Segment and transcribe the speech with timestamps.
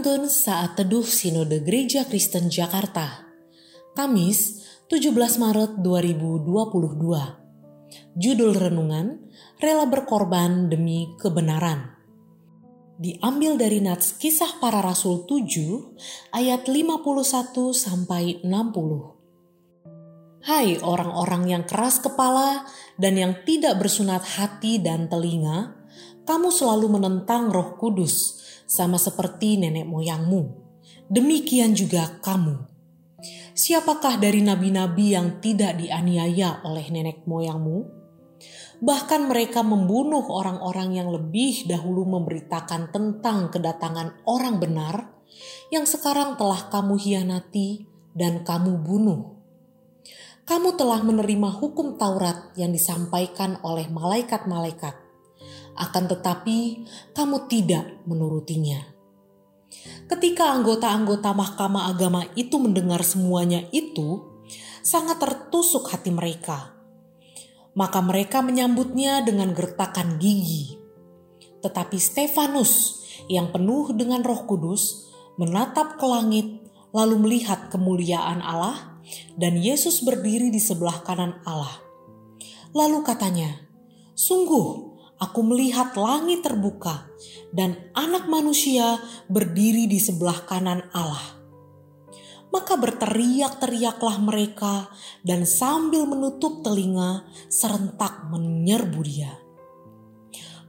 [0.00, 3.28] Penuntun Saat Teduh Sinode Gereja Kristen Jakarta
[3.92, 9.20] Kamis 17 Maret 2022 Judul Renungan
[9.60, 12.00] Rela Berkorban Demi Kebenaran.
[12.96, 16.96] Diambil dari Nats Kisah Para Rasul 7 ayat 51
[17.76, 22.64] sampai 60 Hai orang-orang yang keras kepala
[22.96, 25.79] dan yang tidak bersunat hati dan telinga,
[26.24, 28.38] kamu selalu menentang Roh Kudus
[28.70, 30.42] sama seperti nenek moyangmu.
[31.10, 32.70] Demikian juga kamu.
[33.50, 38.00] Siapakah dari nabi-nabi yang tidak dianiaya oleh nenek moyangmu?
[38.80, 45.12] Bahkan mereka membunuh orang-orang yang lebih dahulu memberitakan tentang kedatangan orang benar
[45.68, 47.84] yang sekarang telah kamu hianati
[48.16, 49.36] dan kamu bunuh.
[50.48, 55.09] Kamu telah menerima hukum Taurat yang disampaikan oleh malaikat-malaikat
[55.76, 59.00] akan tetapi kamu tidak menurutinya.
[60.10, 64.26] Ketika anggota-anggota Mahkamah Agama itu mendengar semuanya itu,
[64.82, 66.74] sangat tertusuk hati mereka.
[67.78, 70.74] Maka mereka menyambutnya dengan gertakan gigi.
[71.62, 75.06] Tetapi Stefanus yang penuh dengan Roh Kudus
[75.38, 76.46] menatap ke langit
[76.90, 78.98] lalu melihat kemuliaan Allah
[79.38, 81.78] dan Yesus berdiri di sebelah kanan Allah.
[82.74, 83.70] Lalu katanya,
[84.18, 87.06] "Sungguh aku melihat langit terbuka
[87.52, 91.38] dan anak manusia berdiri di sebelah kanan Allah.
[92.50, 94.90] Maka berteriak-teriaklah mereka
[95.22, 99.30] dan sambil menutup telinga serentak menyerbu dia.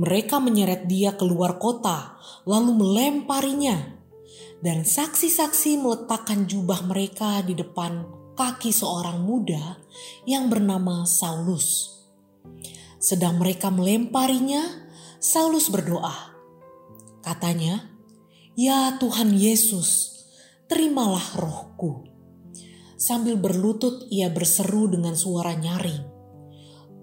[0.00, 2.16] Mereka menyeret dia keluar kota
[2.48, 3.96] lalu melemparinya
[4.64, 9.80] dan saksi-saksi meletakkan jubah mereka di depan kaki seorang muda
[10.28, 11.95] yang bernama Saulus.
[13.06, 14.66] Sedang mereka melemparinya,
[15.22, 16.34] Saulus berdoa.
[17.22, 17.86] Katanya,
[18.58, 20.10] "Ya Tuhan Yesus,
[20.66, 22.02] terimalah rohku."
[22.98, 26.02] Sambil berlutut ia berseru dengan suara nyaring,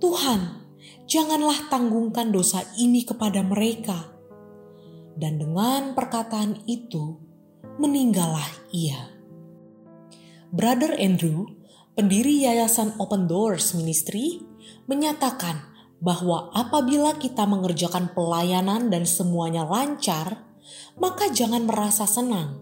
[0.04, 0.68] "Tuhan,
[1.08, 4.12] janganlah tanggungkan dosa ini kepada mereka."
[5.16, 7.16] Dan dengan perkataan itu,
[7.80, 9.08] meninggallah ia.
[10.52, 11.48] Brother Andrew,
[11.96, 14.44] pendiri Yayasan Open Doors Ministry,
[14.92, 15.73] menyatakan
[16.04, 20.44] bahwa apabila kita mengerjakan pelayanan dan semuanya lancar,
[21.00, 22.60] maka jangan merasa senang.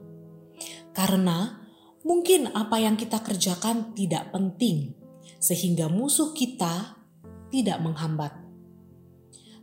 [0.93, 1.57] Karena
[2.05, 4.93] mungkin apa yang kita kerjakan tidak penting,
[5.41, 7.01] sehingga musuh kita
[7.49, 8.37] tidak menghambat.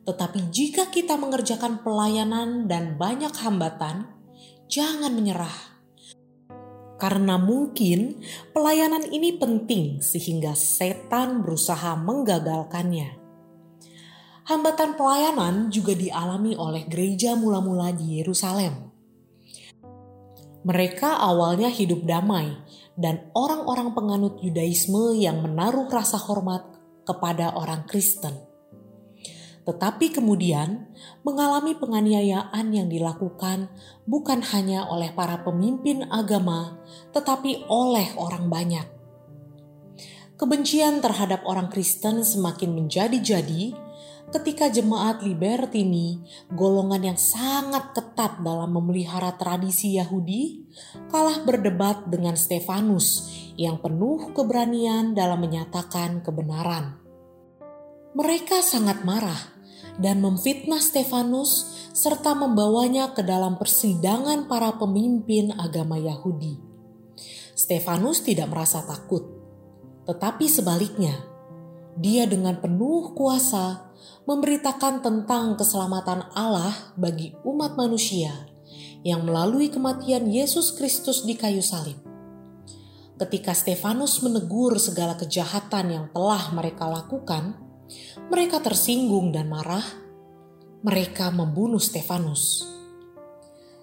[0.03, 4.11] Tetapi jika kita mengerjakan pelayanan dan banyak hambatan,
[4.67, 5.79] jangan menyerah.
[6.99, 8.19] Karena mungkin
[8.51, 13.18] pelayanan ini penting sehingga setan berusaha menggagalkannya.
[14.49, 18.89] Hambatan pelayanan juga dialami oleh gereja mula-mula di Yerusalem.
[20.65, 22.57] Mereka awalnya hidup damai
[22.97, 26.65] dan orang-orang penganut Yudaisme yang menaruh rasa hormat
[27.05, 28.41] kepada orang Kristen.
[29.69, 30.97] Tetapi kemudian
[31.29, 33.69] mengalami penganiayaan yang dilakukan
[34.09, 36.81] bukan hanya oleh para pemimpin agama,
[37.13, 38.89] tetapi oleh orang banyak.
[40.41, 43.88] Kebencian terhadap orang Kristen semakin menjadi-jadi
[44.29, 46.21] ketika jemaat Libertini,
[46.53, 50.69] golongan yang sangat ketat dalam memelihara tradisi Yahudi,
[51.09, 57.01] kalah berdebat dengan Stefanus yang penuh keberanian dalam menyatakan kebenaran.
[58.13, 59.39] Mereka sangat marah
[59.99, 66.55] dan memfitnah Stefanus serta membawanya ke dalam persidangan para pemimpin agama Yahudi.
[67.59, 69.27] Stefanus tidak merasa takut,
[70.07, 71.19] tetapi sebaliknya,
[71.99, 73.88] dia dengan penuh kuasa
[74.29, 78.33] memberitakan tentang keselamatan Allah bagi umat manusia
[79.07, 81.97] yang melalui kematian Yesus Kristus di kayu salib.
[83.19, 87.59] Ketika Stefanus menegur segala kejahatan yang telah mereka lakukan,
[88.31, 89.83] mereka tersinggung dan marah.
[90.79, 92.63] Mereka membunuh Stefanus.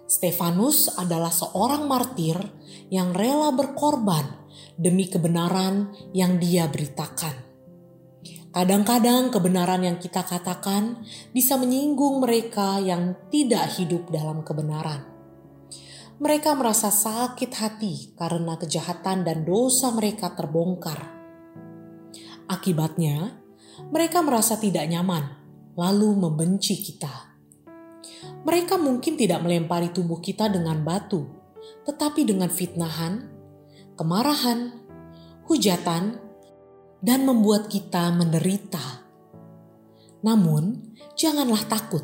[0.08, 2.40] Stefanus adalah seorang martir
[2.88, 4.48] yang rela berkorban
[4.80, 7.45] demi kebenaran yang dia beritakan.
[8.56, 11.04] Kadang-kadang kebenaran yang kita katakan
[11.36, 15.04] bisa menyinggung mereka yang tidak hidup dalam kebenaran.
[16.24, 21.04] Mereka merasa sakit hati karena kejahatan dan dosa mereka terbongkar.
[22.48, 23.44] Akibatnya,
[23.92, 25.36] mereka merasa tidak nyaman,
[25.76, 27.36] lalu membenci kita.
[28.48, 31.28] Mereka mungkin tidak melempari tubuh kita dengan batu,
[31.84, 33.20] tetapi dengan fitnahan,
[34.00, 34.80] kemarahan,
[35.44, 36.25] hujatan,
[37.02, 39.04] dan membuat kita menderita.
[40.22, 42.04] Namun, janganlah takut,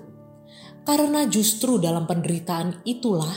[0.86, 3.34] karena justru dalam penderitaan itulah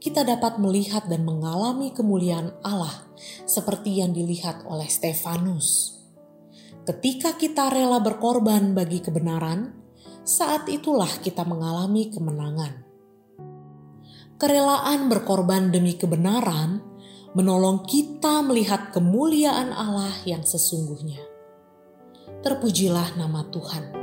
[0.00, 3.06] kita dapat melihat dan mengalami kemuliaan Allah
[3.44, 6.00] seperti yang dilihat oleh Stefanus.
[6.88, 9.76] Ketika kita rela berkorban bagi kebenaran,
[10.24, 12.82] saat itulah kita mengalami kemenangan.
[14.40, 16.89] Kerelaan berkorban demi kebenaran
[17.36, 21.22] menolong kita melihat kemuliaan Allah yang sesungguhnya.
[22.40, 23.99] Terpujilah nama Tuhan.